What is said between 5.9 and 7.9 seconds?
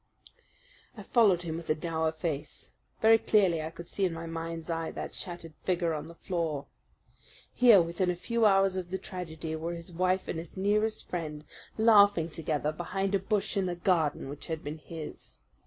on the floor. Here